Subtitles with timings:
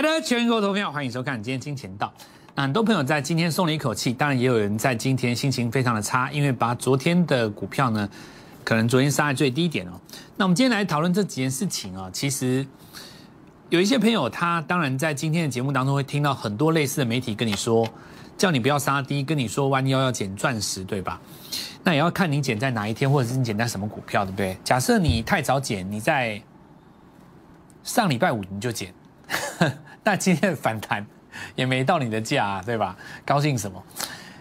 [0.00, 2.14] 亲爱的全国投票，欢迎收看今天金钱道。
[2.54, 8.08] 很多朋友在今天松了一口气，当然也有人在今天心情非常的差，因为把昨天的股票呢，
[8.62, 10.00] 可能昨天杀在最低点哦。
[10.36, 12.64] 那我们今天来讨论这几件事情啊，其实
[13.70, 17.84] 有一些朋友他当然在今天的节目当中会听到很多类似的媒体跟你说，
[18.36, 21.20] 叫你不要杀低，跟你说弯腰要捡钻石，对吧？
[21.82, 24.56] 那也要看你捡在哪一天，或者是你捡在什么股票，对不对？
[24.62, 26.40] 假设你太早捡，你在
[27.82, 28.94] 上礼拜五你就捡。
[30.04, 31.04] 那今天的反弹
[31.54, 32.96] 也没到你的价，对吧？
[33.24, 33.82] 高兴什么？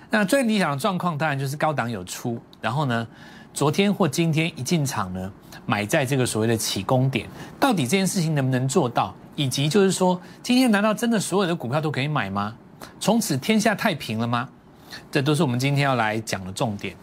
[0.10, 3.08] 那最理想的状况当然就是高档有出，然后呢，
[3.54, 5.32] 昨天或今天一进场呢，
[5.66, 7.27] 买在这个所谓的起攻点，
[7.60, 9.13] 到底这件事情能不能做到？
[9.36, 12.55] 以及就是说，今天难道真的所有的股票都可以买吗？
[12.99, 14.48] 从此天下太平了吗？
[15.12, 16.96] 这都是我们今天要来讲的重点。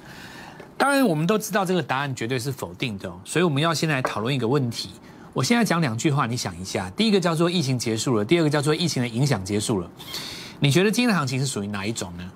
[0.76, 4.90] 当然，我们都知道这个答案绝对是否定的，所以我们要先来讨论一个问题。
[5.34, 6.88] 我现在讲两句话，你想一下。
[6.90, 9.90] 第一个叫做疫情结束了，第二个叫做疫情的影响结束了。
[10.60, 12.30] 你觉得今天的行情是属于哪一种呢？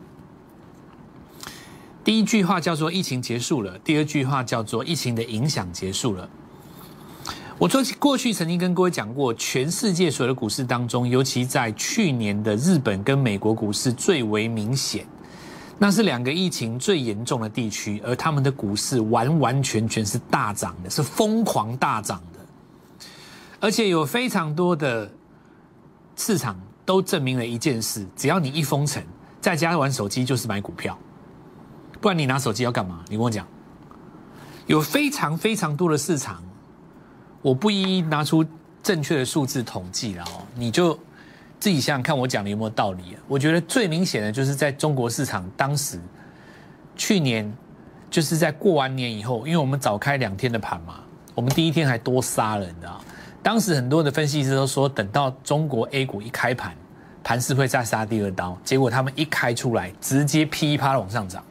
[2.02, 6.28] 第一句话叫做疫情结束了，第二句话叫做疫情的影响结束了。
[7.56, 15.06] 我说过去曾经跟各位讲过，全世界所有的股市当中，尤其在去年的日本跟美国股市最为明显，
[15.78, 22.37] 那是两个疫情最严重的地区，而他们的股市完完全全是大涨的，是疯狂大涨的。
[23.60, 25.10] 而且有非常多的
[26.16, 29.02] 市场都证明了一件事：只要你一封城，
[29.40, 30.96] 在家玩手机就是买股票，
[32.00, 33.04] 不然你拿手机要干嘛？
[33.08, 33.46] 你跟我讲。
[34.66, 36.42] 有非常非常多的市场，
[37.40, 38.44] 我不一一拿出
[38.82, 40.92] 正确的数字统计了哦，你就
[41.58, 43.16] 自己想想看，我讲的有没有道理？
[43.26, 45.98] 我觉得最明显的就是在中国市场，当时
[46.94, 47.50] 去年
[48.10, 51.00] 就是在过完年以后，因为我们早开两天的盘嘛，
[51.34, 53.00] 我们第一天还多杀了，你知道。
[53.42, 56.74] 当时很多的分析师都说，等到中国 A 股一开盘，
[57.24, 58.58] 盘势会再杀第二刀。
[58.64, 61.42] 结果他们一开出来，直接噼啪往上涨。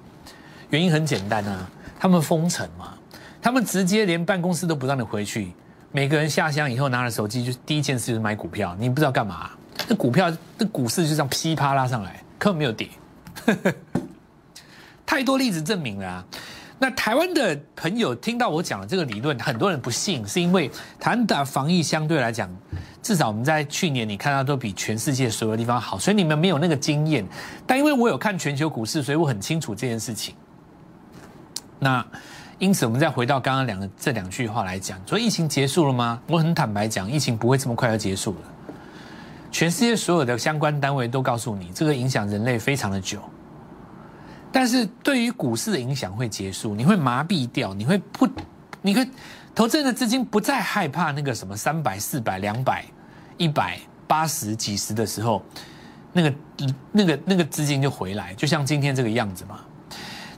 [0.70, 2.94] 原因很简单啊，他们封城嘛，
[3.42, 5.54] 他们直接连办公室都不让你回去，
[5.92, 8.76] 每个人下乡以后拿了手机，就第一件事就是买股票。
[8.78, 9.50] 你不知道干嘛？
[9.88, 12.90] 那股票，那股市就这样噼啪拉上来，根本没有跌。
[15.06, 16.26] 太多例子证明了。
[16.80, 22.48] 那台湾的朋友听到我讲的这个理论，很多人不信，是因为台湾的防疫相对来讲，
[23.02, 27.26] 至少我们在去年你看到都比全世界所有地方好，所以你们没有那个经验。
[27.66, 30.36] 但因为我有看全球股市，所以我很清楚这件事情。
[31.80, 32.06] 那
[32.60, 36.22] 因此，我们再回到刚刚两个这两句话来讲，说疫情结束了吗？
[36.28, 38.40] 我很坦白讲，疫情不会这么快要结束了。
[39.52, 43.20] 全世界所有的相关单位都告诉你，这个影响人类非常的久。
[44.58, 48.28] 但是对于股市的影响会结束，你会麻痹掉，你会不，
[48.82, 49.08] 你会
[49.54, 52.84] 投资人的资金不再害怕那个什么三百、四百、两百、
[53.38, 55.44] 一百、八十、几十的时候，
[56.12, 56.34] 那个
[56.92, 59.60] 那个那个资金就回来，就像今天这个样子嘛。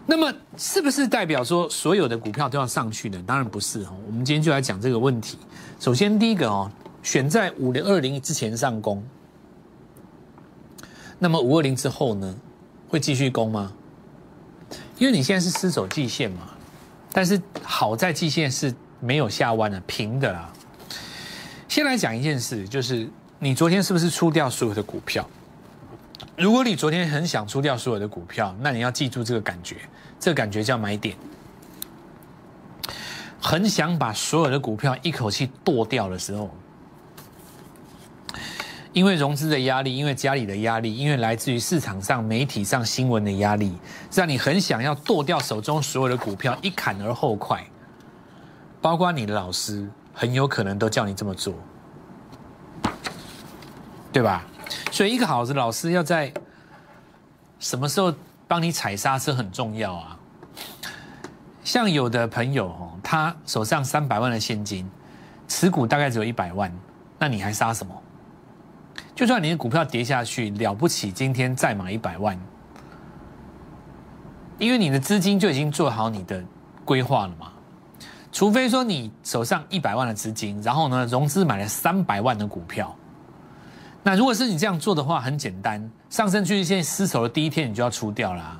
[0.05, 3.23] 那么是不是代表说所有的股票都要上去呢？
[3.25, 3.95] 当然不是哦。
[4.05, 5.37] 我们今天就来讲这个问题。
[5.79, 6.69] 首先第一个哦，
[7.01, 9.01] 选在五零二零之前上攻，
[11.17, 12.35] 那么五二零之后呢，
[12.89, 13.71] 会继续攻吗？
[14.97, 16.49] 因为你现在是失守季线嘛，
[17.11, 20.51] 但是好在季线是没有下弯的，平的啦。
[21.67, 23.09] 先来讲一件事，就是
[23.39, 25.27] 你昨天是不是出掉所有的股票？
[26.37, 29.77] 如果你昨天很想出掉所有的股票，那你要记住这个感觉，
[30.19, 31.15] 这个感觉叫买点。
[33.41, 36.49] 很想把所有的股票一口气剁掉的时候。
[38.91, 43.77] 因为融资的压力，因为家里的压力，因为来自于市场上、媒体上新闻的压力，
[44.11, 47.63] 让你很想要剁掉手中所有的股票，一砍而后快。
[48.81, 51.53] 包括你的老师，很有可能都叫你这么做，
[54.11, 54.45] 对吧？
[54.91, 56.33] 所以，一个好的老师要在
[57.59, 58.13] 什么时候
[58.47, 60.17] 帮你踩刹车很重要啊。
[61.63, 64.89] 像有的朋友哦，他手上三百万的现金，
[65.47, 66.73] 持股大概只有一百万，
[67.19, 67.93] 那你还杀什么？
[69.19, 72.39] 就算你的股票跌下去了不起，今天再买一百万，
[74.57, 76.41] 因为你的资金就已经做好你的
[76.85, 77.51] 规划了嘛。
[78.31, 82.95] 除非说你手上一百万的资金，然后呢融资买了三百万的股票，
[84.03, 88.57] 那如果是你这样做的话，很简单，上升趋势线失守的第一天你就要出掉啦。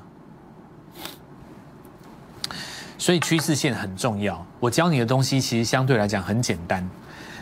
[2.98, 4.44] 所以趋势线很重要。
[4.58, 6.86] 我教你的东西其实相对来讲很简单。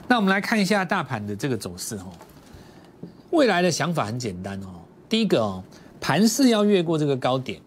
[0.06, 2.12] 那我们来看一下大盘的这个走势哦。
[3.30, 4.66] 未来的想法很简单哦，
[5.08, 5.62] 第一个哦，
[6.00, 7.60] 盘势要越过这个高点，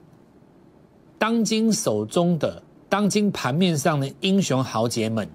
[1.17, 5.29] 当今手中的当今盘面上的英雄豪杰们，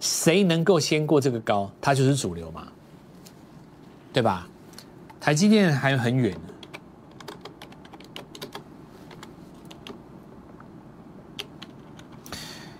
[0.00, 2.68] 谁能够先过这个高，他就是主流嘛，
[4.12, 4.48] 对吧？
[5.20, 6.36] 台积电还很远。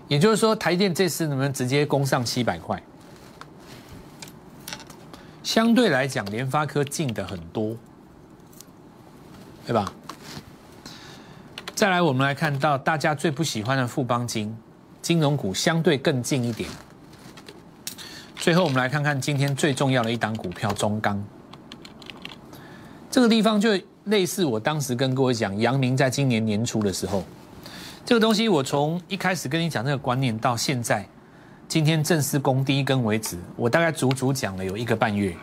[0.06, 2.81] 也就是说，台电这次能不能直接攻上七百块？
[5.55, 7.77] 相对来讲，联发科近的很多，
[9.65, 9.93] 对吧？
[11.77, 14.53] 再来，我们来看到大家最不喜欢的富邦金
[15.01, 16.69] 金融股，相对更近一点。
[18.35, 21.25] 最后，我们来看看今天最重要的一档股票中钢。
[23.09, 27.23] 这个地方就类似我当时跟各位讲，阳明在今年年初的时候。
[28.05, 31.06] 这个东西，我从一开始跟你讲这个观念，到现在
[31.67, 35.35] 今天正式攻第一根为止，我大概足足讲了有一个半月。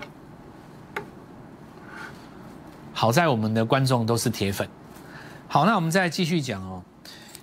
[2.93, 4.67] 好在我们的观众都是铁粉。
[5.47, 6.81] 好，那我们再继续讲哦。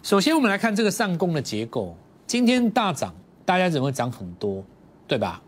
[0.03, 1.97] 首先，我们来看这个上攻的结构，
[2.27, 3.15] 今天大涨，
[3.45, 4.65] 大家怎么会涨很多，
[5.07, 5.43] 对吧？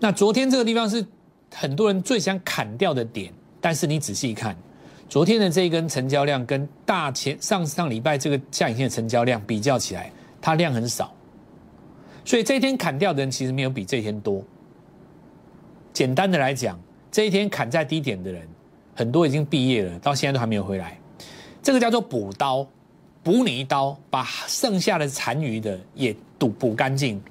[0.00, 1.06] 那昨天这个地方是
[1.54, 4.56] 很多人最想砍掉的点，但是你仔细看。
[5.08, 10.10] 昨天的这一根成交量跟大前上上礼拜这个下影线的成交量比较起来，
[10.40, 11.14] 它量很少，
[12.26, 14.42] 所以这一天砍掉的人其实没有比这一天多。
[15.92, 16.78] 简单的来讲，
[17.10, 18.46] 这一天砍在低点的人，
[18.94, 20.98] 很多已经毕业了，到现在都还没有回来。
[21.62, 22.66] 这个叫做补刀，
[23.22, 27.22] 补你一刀，把剩下的残余的也补补干净。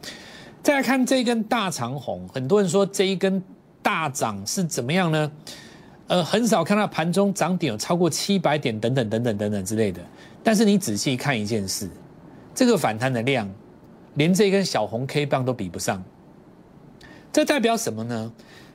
[0.63, 3.43] 再来看这一根大长红，很多人说这一根
[3.83, 5.31] 大涨是怎么样呢？
[6.07, 10.01] 呃，很少看到盘中涨点有超过七百点等等等等等等之类的。
[10.41, 11.89] 但是你仔细看一件事，
[12.53, 13.49] 这个反弹的量，
[14.15, 16.03] 连这根小红 K 棒都比不上。
[17.31, 18.31] 这代表什么呢？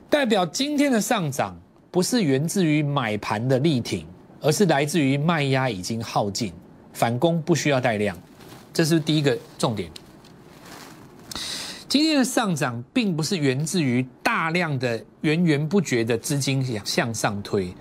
[0.09, 1.55] 代表今天的上涨
[1.89, 4.05] 不是源自于买盘的力挺，
[4.39, 6.53] 而是来自于卖压已经耗尽，
[6.93, 8.17] 反攻不需要带量。
[8.73, 9.89] 这是第一个重点。
[11.89, 17.73] 今天的上涨并不是源自于大量的源源不绝的资金向上推，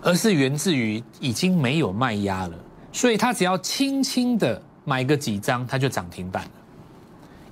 [0.00, 2.58] 而是源自于已经没有卖压了，
[2.92, 6.50] 所以它只要轻轻的买个几张，它就涨停板了。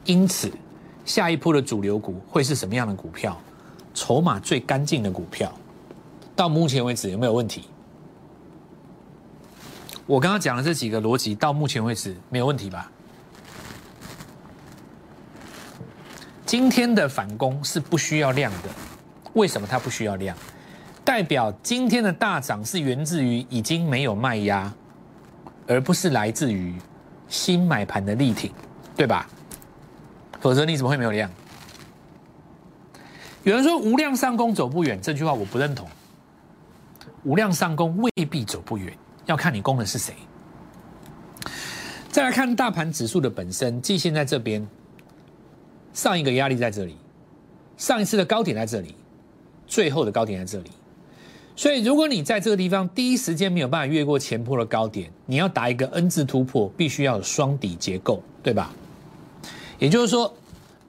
[0.04, 0.50] 因此，
[1.04, 3.40] 下一波的主流股会是什么样的股票？
[3.94, 5.52] 筹码最干净的股票，
[6.34, 7.64] 到目前为止有没有问题？
[10.06, 12.90] 我刚刚讲的这几个逻辑，到目前为止没有问题吧？
[16.44, 18.68] 今天的反攻是不需要量的，
[19.34, 20.36] 为什么它不需要量？
[21.04, 24.72] 代表今天的大涨是源自于已经没有卖压，
[25.66, 26.74] 而不是来自于
[27.28, 28.52] 新买盘的力挺，
[28.96, 29.28] 对吧？
[30.42, 31.30] 否则你怎么会没有量？
[33.44, 35.88] 有人说无量上攻走不远，这句话我不认同。
[37.22, 38.92] 无量上攻未必走不远，
[39.26, 40.12] 要看你攻的是谁。
[42.10, 44.66] 再来看大盘指数的本身，季线在这边。
[45.92, 46.96] 上一个压力在这里，
[47.76, 48.96] 上一次的高点在这里，
[49.66, 50.70] 最后的高点在这里，
[51.54, 58.72] 所以如果你在这个地方第一时间没有办法越过前坡的高点，你要打一个 N 字突破，必须要有双底结构，对吧？
[59.82, 60.32] 也就是说，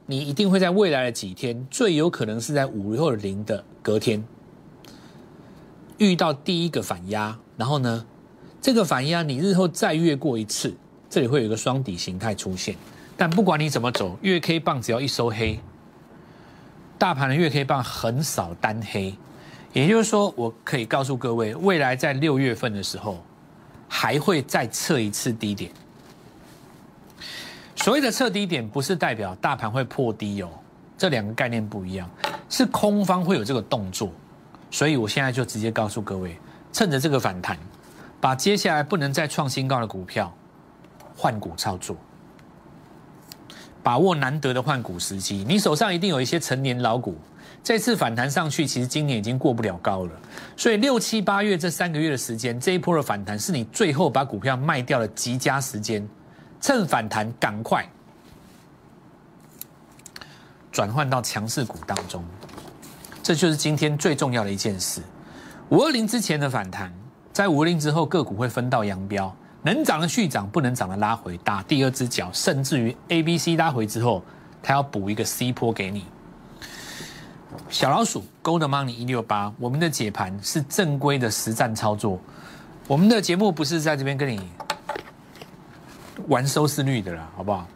[0.05, 4.23] 你一定会在未来的几天，最有可能是在五六零的隔天，
[5.97, 8.05] 遇到第一个反压，然后呢，
[8.61, 10.71] 这个反压你日后再越过一次，
[11.09, 12.75] 这里会有一个双底形态出现。
[13.17, 15.59] 但不管你怎么走，月 K 棒只要一收黑，
[16.99, 19.15] 大盘的月 K 棒很少单黑，
[19.73, 23.23] 也就是说，我可以告诉各位，未来在六月份的时候，
[23.87, 25.71] 还会再测一次低点。
[27.83, 30.49] 所谓的测低点，不是代表大盘会破低哦，
[30.97, 32.09] 这两个概念不一样，
[32.47, 34.09] 是空方会有这个动作，
[34.71, 36.39] 所以我现在就直接告诉各位，
[36.71, 37.57] 趁着这个反弹，
[38.21, 40.33] 把接下来不能再创新高的股票
[41.13, 41.97] 换股操作。
[43.83, 47.17] 把握难得的换股时机，你手上一定有一些成年老股。
[47.61, 50.11] 这次反弹上去，其实今年已经过不了高了。
[50.55, 56.07] 所以六七八月这三个月的时间，这一波的反弹是你最后把股票卖掉的极佳时间。
[56.63, 57.85] 趁反弹赶快
[60.71, 62.23] 转换到强势股当中，
[63.21, 65.01] 这就是今天最重要的一件事。
[65.67, 66.89] 五二零之前的反弹，
[67.33, 69.35] 在五二零之后个股会分道扬镳。
[69.61, 74.23] 能涨的续涨，不能涨的拉回，打第二只脚，甚至于 A、B、C 拉回之后，
[74.61, 76.05] 它要补一个 C 波给你。
[77.67, 82.17] 小老鼠 Gold Money 一六八，我们的解盘是正规的实战操作，
[82.87, 84.41] 我们的节目不是在这边跟你
[86.27, 87.67] 玩收视率的啦，好不好？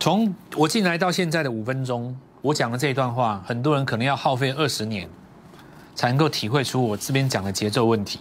[0.00, 5.08] 从我进来到现在的五分钟，我讲的这一段话，很多人可能要耗费二十年，
[5.94, 8.20] 才能够体会出我这边讲的节奏问题。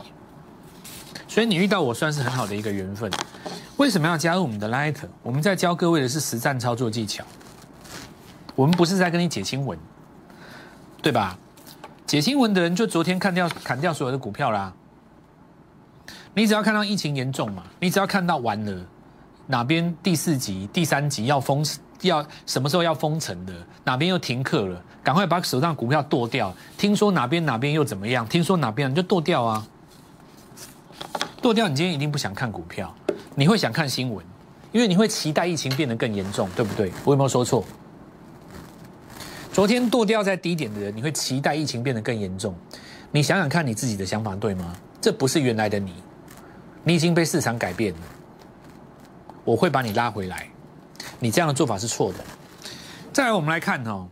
[1.27, 3.11] 所以你遇到我算是很好的一个缘分。
[3.77, 4.95] 为什么要加入我们的 Light？
[5.21, 7.23] 我们在教各位的是实战操作技巧，
[8.55, 9.77] 我们不是在跟你解新闻，
[11.01, 11.37] 对吧？
[12.07, 14.73] 解新闻的人就昨天看掉砍掉所有的股票啦。
[16.37, 18.85] 你只要看到疫情严重嘛，你只要看到完了
[19.47, 21.65] 哪边第四级、第三级要封，
[22.01, 23.51] 要什么时候要封城的，
[23.83, 26.53] 哪边又停课了，赶快把手上股票剁掉。
[26.77, 28.23] 听说哪边哪边又怎么样？
[28.27, 29.67] 听说哪边你就剁掉啊，
[31.41, 31.67] 剁掉。
[31.67, 32.95] 你今天一定不想看股票，
[33.33, 34.23] 你会想看新闻，
[34.71, 36.91] 因为你会期待疫情变得更严重，对不对？
[37.03, 37.65] 我有没有说错？
[39.51, 42.53] 昨天剁掉在低点的人，你会期待疫情变得更严重？
[43.09, 44.75] 你想想看你自己的想法对吗？
[45.01, 45.93] 这不是原来的你，
[46.87, 47.99] 你已经被市场改变了。
[49.43, 50.47] 我会把你拉回来，
[51.19, 52.19] 你这样的做法是错的。
[53.11, 54.07] 再来，我们来看哦，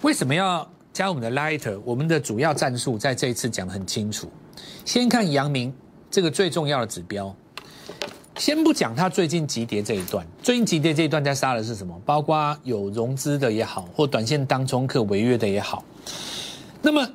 [0.00, 1.78] 为什么要加我们的 Lighter？
[1.84, 4.32] 我们的主要战术在这一次讲的很清楚。
[4.86, 5.70] 先看阳明
[6.10, 7.36] 这个最重要的指标。
[8.36, 11.94] 先不讲它最近急跌这一段，最近急跌这一段在杀的是什么？
[12.06, 15.84] 包括有融资的也好，或短线当中客违约的也好。
[16.80, 17.06] 那么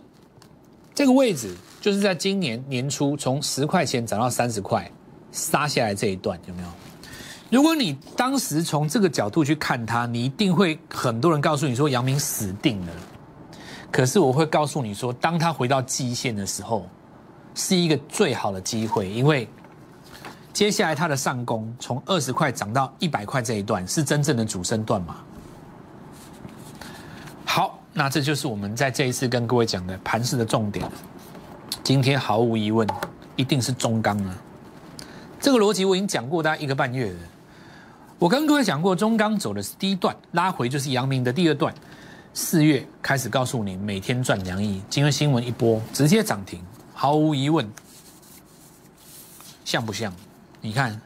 [0.94, 4.90] 这个位置就是在今年年初从十块钱涨到三十块
[5.32, 6.68] 杀下来这一段，有没有？
[7.50, 12.94] 如果你当时从这个角度去看它，你一定会很多人告诉你说杨明死定了。
[13.92, 16.88] 可是我会告诉你说，当他回到季线的时候，
[17.56, 19.48] 是一个最好的机会，因为。
[20.52, 25.16] 接下来它的上攻从二十块涨到一百块这一段是真正的主升段吗？
[27.46, 30.86] 好，那这就是我们在这一次跟各位讲的盘势的重点。
[31.84, 32.88] 今天毫无疑问
[33.36, 34.38] 一定是中钢啊，
[35.40, 37.20] 这个逻辑我已经讲过大概一个半月了。
[38.20, 41.74] 我跟各位讲过，中钢走的是第一段，拉回就是阳明的第二段。
[42.34, 46.62] 四月开始告诉你每天赚两亿，今天新闻一波直接涨停，
[46.94, 47.68] 毫无疑问，
[49.66, 50.14] 像不像？
[50.62, 51.00] 你看，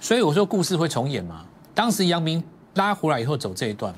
[0.00, 1.44] 所以我说故事会重演嘛。
[1.74, 3.92] 当时杨明拉回来以后走这一段，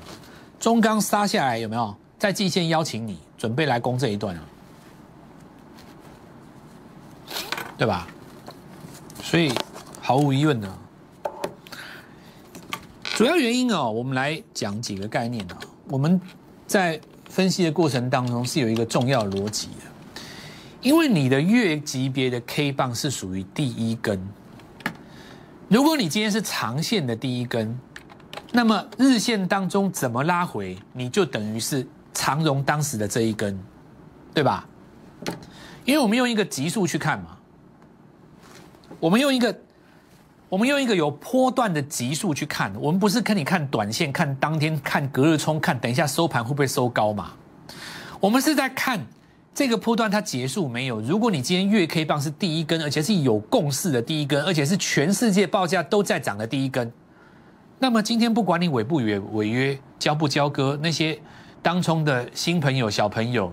[0.59, 4.41] 中钢杀下来有没有在季线邀请你准备来攻这一段啊？
[7.77, 8.07] 对吧？
[9.21, 9.51] 所以
[10.01, 10.77] 毫无疑问呢，
[13.03, 15.59] 主要原因哦，我们来讲几个概念啊。
[15.89, 16.19] 我们
[16.65, 20.21] 在分析的过程当中是有一个重要逻辑的，
[20.81, 24.19] 因为你的月级别的 K 棒是属于第一根。
[25.67, 27.77] 如果你今天是长线的第一根，
[28.53, 33.59] 那么日线当中怎么拉回，你就等于是长荣当时的这一根，
[34.33, 34.67] 对吧？
[35.85, 37.36] 因为我们用一个级数去看嘛，
[38.99, 39.55] 我们用一个
[40.49, 47.31] 我们用一个有波段的级数去看，我们不是跟你看短线，看当天，看隔日冲，看等一下收盘会不会收高嘛？
[48.19, 48.99] 我们是在看。
[49.53, 51.01] 这个波段它结束没有？
[51.01, 56.93] 如果你今天月 K 棒是第一根，而且是有共识的第一根，而且是全世界报价都在涨的第一根，
[57.79, 61.19] 那么今天不管你违不违违约、交不交割，那些
[61.63, 63.51] 当冲的新朋友、小朋友，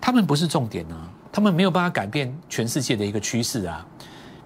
[0.00, 3.86] 他们不是重点啊，他们没有办法改变全世界的一个趋势啊。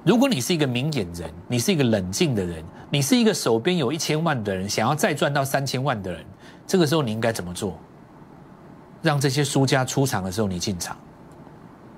[0.09, 6.25] 如果你是一个明眼人，你是一个冷静的人，你是一个手边有一千万的人，想要再赚到三千万的人，
[6.67, 7.79] 这个时候你应该怎么做？
[9.03, 10.97] 让这些输家出场的时候你进场，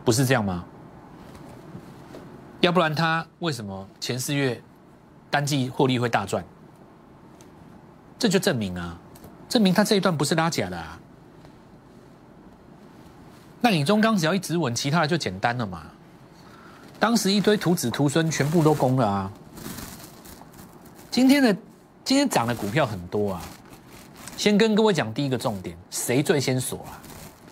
[0.04, 0.64] 不是这样吗？
[2.58, 4.60] 要不然他为什么前四月
[5.30, 6.44] 单季获利会大赚？
[8.18, 8.98] 这就证明啊，
[9.48, 10.98] 证明他这一段不是拉假的啊。
[13.60, 15.82] 那你中钢只要一直稳，其他的就简单了嘛。
[17.00, 19.32] 当时一堆徒子徒孙全部都攻了啊。
[21.10, 21.52] 今天的
[22.04, 23.42] 今天涨的股票很多啊。
[24.36, 27.00] 先跟各位讲第一个重点，谁最先锁啊？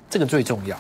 [0.09, 0.77] 这个最重要。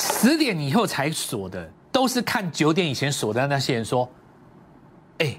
[0.00, 4.08] 十点以后才锁的，都是看九点以前锁的那些人说
[5.18, 5.36] ：“哎，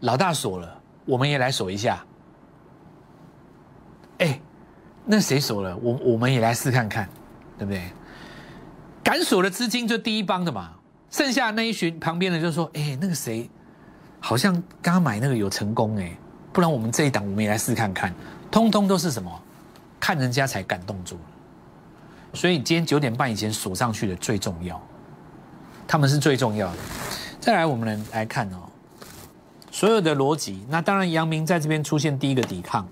[0.00, 2.04] 老大锁了，我们也来锁一下。”
[4.18, 4.38] 哎，
[5.06, 5.74] 那谁锁了？
[5.78, 7.08] 我我们也来试看看，
[7.58, 7.90] 对不对？
[9.02, 10.70] 敢锁的资金就第一帮的嘛，
[11.10, 13.50] 剩下那一群旁边的就说：“哎，那个谁，
[14.20, 16.16] 好像刚刚买那个有成功哎。”
[16.52, 18.14] 不然我们这一档我们也来试看看，
[18.50, 19.30] 通通都是什么？
[19.98, 21.18] 看人家才感动住。
[22.34, 24.80] 所以今天九点半以前锁上去的最重要，
[25.86, 26.76] 他们是最重要的。
[27.40, 28.68] 再来，我们来来看哦，
[29.70, 30.64] 所有的逻辑。
[30.68, 32.86] 那当然，阳明在这边出现第一个抵抗。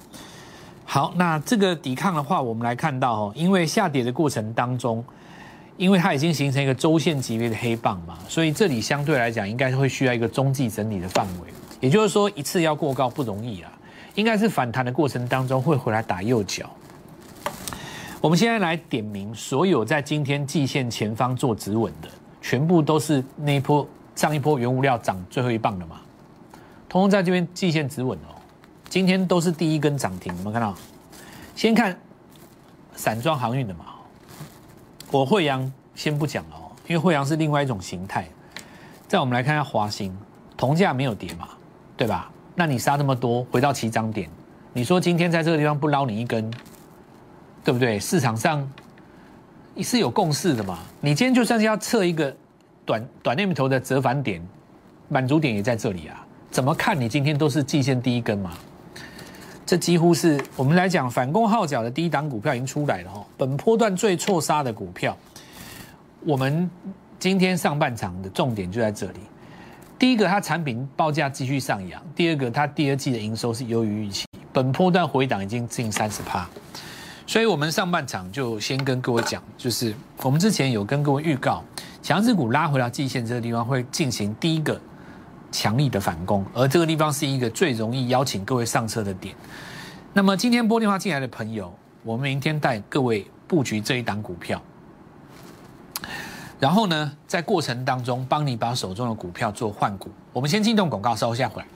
[0.84, 5.04] 好，那这个抵抗的话，我们来看到哦，因为下跌的过程当中，
[5.80, 11.48] 因为它已经形成一个周线级别的黑棒嘛，所以这里相对来讲应该会需要一个中继整理的范围。
[11.80, 13.72] 也就是说，一次要过高不容易啊，
[14.14, 16.68] 应该是反弹的过程当中会回来打右脚。
[18.20, 22.08] 我们现在来点名所有在今天季线前方做止稳的，
[22.42, 26.02] 全部都是那一波上一波原物料涨最后一棒的嘛，
[26.90, 28.36] 通通在这边季线止稳哦。
[28.90, 30.74] 今天都是第一根涨停，有没有看到？
[31.56, 31.98] 先看
[32.94, 33.86] 散装航运的嘛，
[35.10, 38.28] 我惠阳先不讲了哦，因为惠阳是另外一种形态。
[39.08, 40.16] 再我们来看下华兴，
[40.56, 41.48] 同价没有跌嘛，
[41.96, 42.30] 对吧？
[42.54, 44.30] 那你杀那么多，回到起涨点，
[44.72, 46.48] 你说今天在这个地方不捞你一根，
[47.64, 47.98] 对不对？
[47.98, 48.68] 市场上
[49.74, 50.78] 你是有共识的嘛？
[51.00, 52.34] 你今天就算是要测一个
[52.86, 54.40] 短短链头的折返点，
[55.08, 56.24] 满足点也在这里啊。
[56.52, 58.52] 怎么看你今天都是季线第一根嘛？
[59.70, 63.24] 这几乎是我们来讲反攻号角的第一档股票已经出来了哈。
[63.36, 65.16] 本波段最错杀的股票，
[66.26, 66.68] 我们
[67.20, 69.20] 今天上半场的重点就在这里。
[69.96, 74.26] 第一个，它产品报价继续上扬；第二个，它第二季的营收是优于预期。
[74.52, 76.50] 本波段回档已经近三十趴，
[77.24, 81.62] 所以我们上半场就先跟各位讲，就是我们之前有跟各位预告，
[82.02, 84.80] 强势股拉回到季线这个地方会进行第一个。
[85.50, 89.34] 强力的反攻，而这个地方是一个最容易邀请各位上车的点。
[90.12, 94.60] 那么今天拨电话进来的朋友，我们明天带各位布局这一档股票，
[96.58, 100.10] 然后呢，在过程当中帮你把手中的股票做换股。
[100.32, 101.68] 我们先进动广告，稍后下回来。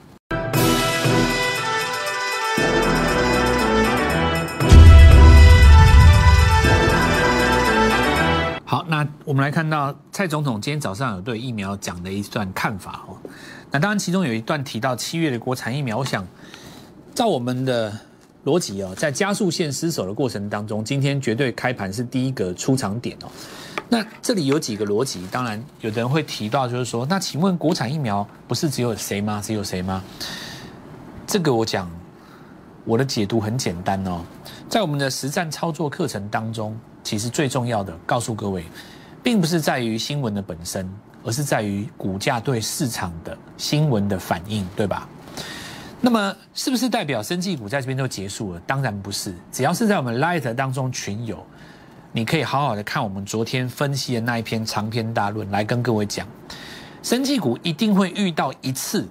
[8.75, 13.15] 好，那我们来看到蔡总统今天早上有对疫苗讲的一段看法哦。
[13.71, 16.27] 那当然，其中有一段提到七月的国产疫苗，我想
[17.13, 17.97] 照我们的
[18.43, 23.31] 逻辑哦，在加速线失守的过程当中，今天绝对开盘是第一个出场点哦。
[23.87, 29.41] 那这里有几个逻辑，当然有的人会提到，就是说，那请问国产疫苗不是只有谁吗？
[29.41, 30.03] 只有谁吗？
[31.25, 31.89] 这个我讲
[32.83, 34.19] 我的解读很简单哦，
[34.67, 38.65] 在我们的实战操作课程当中，其实最重要的告诉各位，
[39.23, 40.85] 并不是在于新闻的本身。
[41.27, 45.09] 而是在于股价对市场的新闻的反应，对吧？
[45.99, 48.59] 那么是不是代表生技股在这边就结束了？
[48.67, 49.33] 当然不是。
[49.51, 51.43] 只要是在我们 Light 当中群友，
[52.11, 56.27] 你可以好好的看我们昨天分析的那一篇长篇大论，来跟各位讲，
[57.01, 59.07] 生技股一定会遇到一次，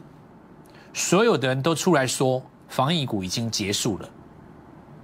[0.93, 4.09] 所有的人都出来说防疫股已经结束了，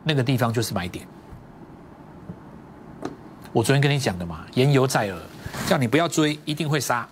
[0.04, 1.04] 那个地方就是买点。
[3.52, 5.18] 我昨天跟你讲的嘛，言犹在耳。
[5.66, 7.06] 叫你不要追，一定会杀，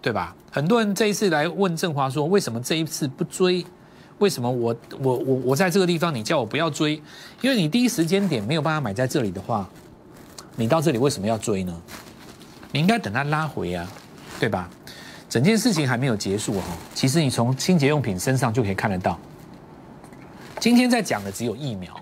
[0.00, 0.34] 对吧？
[0.52, 3.64] 很多人这一次来问振华说，为什么这一次不追？
[4.18, 6.94] 为什么我我我我在这个地方，你叫我不要追？
[7.42, 9.68] 因为你第一时间点没有办法买在这里的话，
[10.54, 11.74] 你到这里为什么要追呢？
[12.70, 13.86] 你应该等它拉回啊，
[14.38, 14.70] 对吧？
[15.28, 16.62] 整件事情还没有结束哦。
[16.94, 19.18] 其实你从清洁用品身上就可以看得到，
[20.60, 21.92] 今天在讲的只有疫苗，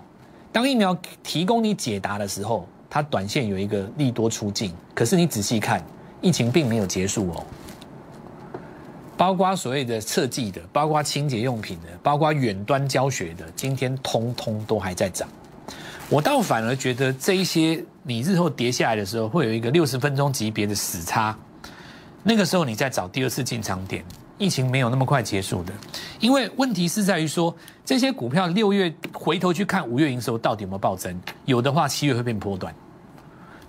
[0.51, 2.67] 当疫苗提供你解答的时候。
[2.93, 5.83] 它短线有一个利多出境，可是你仔细看，
[6.21, 7.43] 疫情并没有结束哦。
[9.17, 15.27] 包括所谓的测计的，包括清洁用品的，包括远端教学的，今天通通都还在涨。
[16.07, 21.35] 我倒反而觉得这一些你日后跌下来的时候，会有一个六十分钟级别的死叉，
[22.21, 24.05] 那个时候你再找第二次进场点。
[24.37, 25.73] 疫情没有那么快结束的，
[26.19, 32.73] 因为问题是在于说这些股票六月回头去看五月营收到底有没有暴增，有的话七月会变波段。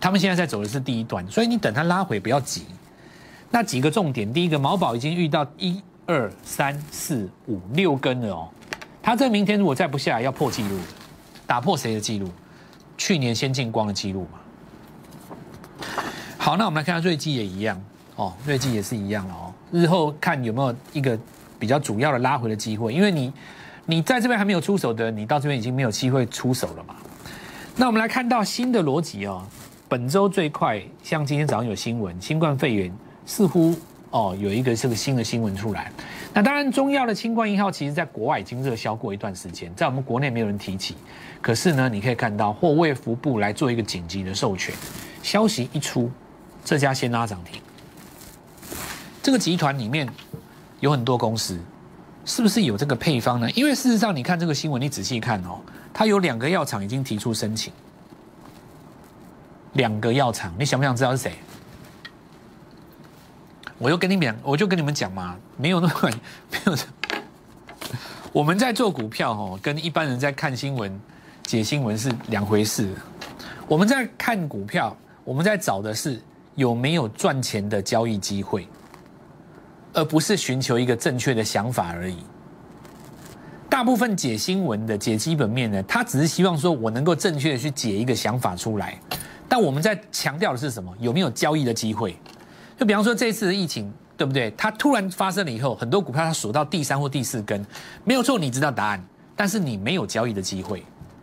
[0.04, 2.66] 他们现在在走的是第一段，所以你等它拉回不要急。
[3.50, 8.48] 那几个重点，第一个，毛宝已经遇到一二三四五六根了哦，
[9.02, 10.78] 它这明天如果再不下来，要破纪录
[11.46, 12.28] 打破谁的纪录？
[12.98, 15.86] 去年先进光的纪录嘛。
[16.36, 17.82] 好，那我们来看下瑞基也一样
[18.16, 21.18] 哦，瑞基也是一样哦，日后看有没有一个
[21.58, 23.32] 比较主要的拉回的机会，因为你
[23.86, 26.94] 你在这边还没有出手的，你到这边已经没有机会出手了嘛。
[27.74, 29.42] 那我们来看到新的逻辑哦。
[29.86, 32.92] 本周最快，像今天早上有新闻，新冠肺炎
[33.26, 33.76] 似乎
[34.10, 35.92] 哦有一个这个新的新闻出来。
[36.32, 40.96] 那当然，中药的清冠一号其实在国外已经热销过一段时间，在我们国内没有人提起。
[41.42, 44.74] 可是呢，你可以看到或卫服部来做一个紧急的授权，
[45.22, 46.10] 消息一出，
[46.64, 47.60] 这家先拉涨停。
[49.22, 50.08] 这个集团里面
[50.80, 51.60] 有很多公司，
[52.24, 53.50] 是不是有这个配方呢？
[53.50, 55.60] 因为事实上，你看这个新闻，你仔细看哦，
[55.92, 57.70] 它有两个药厂已经提出申请。
[59.74, 61.34] 两个药厂，你想不想知道是谁？
[63.78, 65.94] 我就跟你们，我就跟你们讲嘛，没有那么
[66.50, 66.76] 没有。
[68.32, 71.00] 我们在做股票哦，跟一般人在看新闻、
[71.44, 72.92] 解新闻是两回事。
[73.68, 76.20] 我们在看股票，我们在找的是
[76.54, 78.68] 有没有赚钱的交易机会，
[79.92, 82.18] 而不是寻求一个正确的想法而已。
[83.68, 88.98] 大部分解新闻的、解基本面的，他只是希望说我能够正确的去解一个想法出来。
[89.54, 90.92] 但我们在强调的是什么？
[90.98, 92.16] 有没有交易的机会？
[92.76, 94.50] 就比方说这次的疫情，对不对？
[94.56, 97.64] 它突然发生了以后，很多股票它锁到第三或第四根，
[98.02, 99.00] 没有错，你知道答案，
[99.36, 100.82] 但是你没有交易的机会，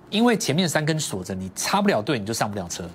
[0.09, 2.89] 因为前面三根锁着，你插不了队，你就上不了车，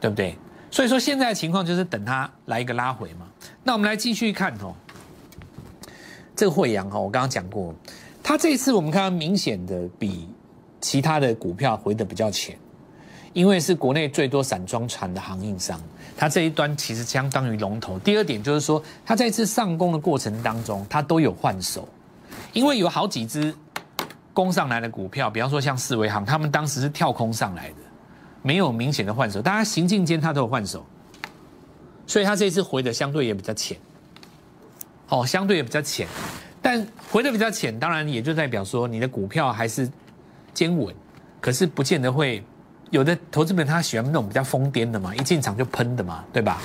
[0.00, 0.38] 对不对？
[0.70, 3.26] 所以说现在的情况就是等它来一个拉回嘛。
[3.64, 4.72] 那我们来继续看哦，
[6.36, 7.74] 这个惠阳哈，我刚刚讲过，
[8.22, 10.28] 它这次我们看到明显的比
[10.80, 12.56] 其他的股票回的比较浅，
[13.32, 15.80] 因为是国内最多散装船的航运商。
[16.16, 17.96] 它这一端其实相当于龙头。
[18.00, 21.88] 第二点就是说，它在次上攻的过程当中，它都有换手，
[22.52, 23.54] 因为有好几只
[24.34, 27.76] 攻上来的股票，比方说像四维行，他们当时是跳空上来的，
[28.42, 30.84] 没有明显的换手，大家行进间它都有换手，
[32.04, 33.76] 所以它这次回的相对也比较浅，
[35.08, 36.08] 哦，相对也比较浅，
[36.60, 39.88] 但回的比较浅，当然也就代表说你的股票还是
[40.52, 40.92] 坚稳，
[41.40, 42.42] 可是不见得会。
[42.90, 46.60] 有的投资人他喜欢那种比较疯癫的嘛，一进场就喷的嘛，对吧？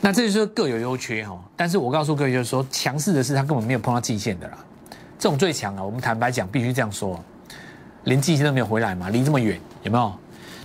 [0.00, 1.40] 那这就是各有优缺哦。
[1.56, 4.58] 但是我告诉各位，就是说强势的是他根本没有碰到季线的啦。
[5.18, 7.22] 这种最强啊，我们坦白讲，必须这样说，
[8.04, 10.12] 连季线都没有回来嘛，离这么远，有没有？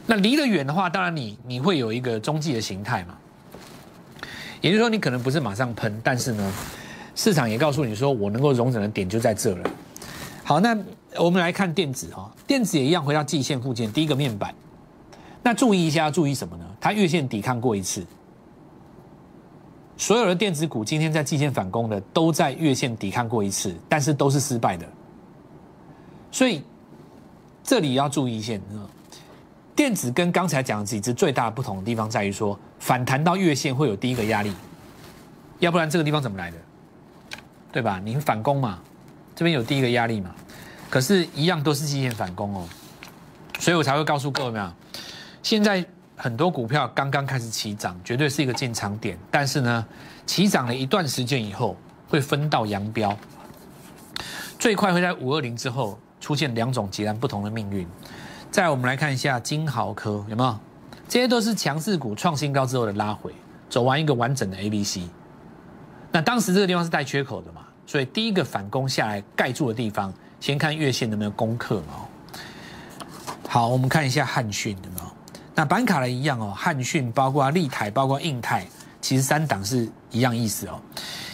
[0.06, 3.16] 那离得远的话，当然你你会有一个中继的形态嘛。
[4.62, 6.54] 也就是说，你可能不是马上喷，但是呢，
[7.16, 9.70] 市场也告诉你说，我能够容忍的点就在这了。
[10.44, 10.78] 好，那。
[11.20, 14.52] 我们来看电子哈，电子也一样回到季线附近，第一个面板。
[15.44, 16.66] 那注意一下，注意什么呢？
[16.82, 18.04] 它月线抵抗过一次，
[19.96, 24.88] 所有的电子股今天在季线反攻的，都在月线抵抗过一次，但是都是失败的。
[26.32, 26.64] 所以
[27.64, 28.60] 这里要注意一下，
[29.76, 34.52] 电子跟刚才讲的几只最大的不同的地方在于说，反弹到月线会有第一个压力，
[35.60, 36.58] 要不然这个地方怎么来的？
[37.72, 38.02] 对吧？
[38.04, 38.80] 你反攻嘛，
[39.36, 40.34] 这边有第一个压力嘛。
[40.90, 42.68] 可是，一样都是季线反攻哦，
[43.60, 44.74] 所以我才会告诉各位啊，
[45.42, 45.84] 现在
[46.16, 49.18] 很多股票刚刚开始起涨，绝对是一个进场点。
[49.32, 49.86] 但是呢，
[50.26, 51.76] 起涨了一段时间以后，
[52.08, 53.18] 会分道扬镳，
[54.60, 57.88] 最快会在五二零之后出现两种截然不同的命运。
[58.52, 60.60] 再我们来看一下金豪科有没有？
[61.10, 63.34] 这些都是强势股创新高之后的拉回，
[63.70, 65.02] 走完一个完整的 A B C。
[66.12, 70.14] 那当时这个地方是带缺口的嘛，所以第一个反攻下来盖住的地方。
[70.40, 72.04] 先看月线能不能攻克嘛？
[73.48, 75.06] 好，我们看一下汉讯有没有？
[75.56, 78.68] 那板卡的一样哦，汉讯包括立台，包括印泰，
[79.00, 80.82] 其实三档是一样意思哦。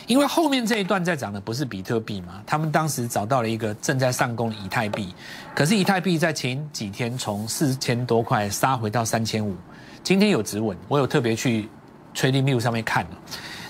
[0.05, 2.39] 因为后面这一段在涨的不是比特币嘛？
[2.45, 5.15] 他们当时找到了一个正在上攻的以太币，
[5.55, 9.55] 可是以太币在前几天从四千多块杀回到三千五，
[10.03, 11.67] 今天有止稳，我有特别去
[12.13, 13.11] Trading View 上面看了，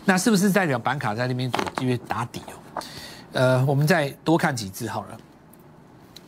[0.04, 2.60] 那是不是代表板卡在那边因为打底哦？
[3.34, 5.18] 呃，我们再多看几只好了。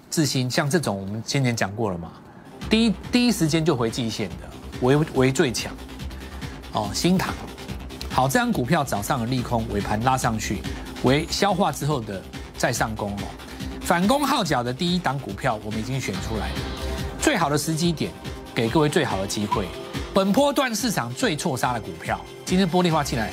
[0.09, 2.11] 智新像这种，我们今年讲过了嘛？
[2.69, 4.35] 第一第一时间就回季线的，
[4.81, 5.73] 为为最强。
[6.73, 7.33] 哦，新塘，
[8.11, 10.61] 好，这张股票早上的利空，尾盘拉上去，
[11.03, 12.21] 为消化之后的
[12.57, 13.23] 再上攻哦。
[13.81, 16.49] 反攻号角的第一档股票，我们已经选出来。
[17.19, 18.11] 最好的时机点，
[18.53, 19.67] 给各位最好的机会。
[20.13, 23.31] 本波段市场最错杀的股票，今天玻璃化进来，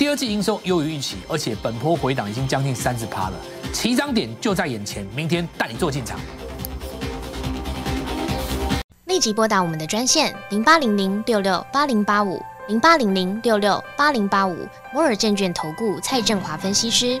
[0.00, 3.34] 第二季营收优于预期，而且本波回档已经将近三十趴了。
[3.70, 6.18] 起涨点就在眼前，明天带你做进场。
[9.04, 17.20] 立即拨打我们的专线零八零零六六八零八五零八零零六六八零八五摩尔证券投顾蔡振华分析师。